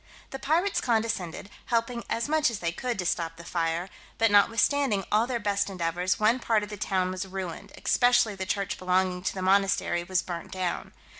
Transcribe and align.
The 0.31 0.39
pirates 0.39 0.81
condescended, 0.81 1.51
helping 1.67 2.03
as 2.09 2.27
much 2.27 2.49
as 2.49 2.57
they 2.57 2.71
could 2.71 2.97
to 2.97 3.05
stop 3.05 3.35
the 3.37 3.43
fire; 3.43 3.87
but, 4.17 4.31
notwithstanding 4.31 5.05
all 5.11 5.27
their 5.27 5.37
best 5.39 5.69
endeavours, 5.69 6.19
one 6.19 6.39
part 6.39 6.63
of 6.63 6.69
the 6.69 6.75
town 6.75 7.11
was 7.11 7.27
ruined, 7.27 7.71
especially 7.77 8.33
the 8.33 8.47
church 8.47 8.79
belonging 8.79 9.21
to 9.21 9.33
the 9.35 9.43
monastery 9.43 10.03
was 10.03 10.23
burnt 10.23 10.49
down. 10.51 10.91